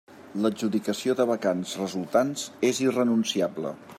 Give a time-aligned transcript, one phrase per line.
[0.43, 3.79] L'adjudicació de vacants resultants és irrenunciable.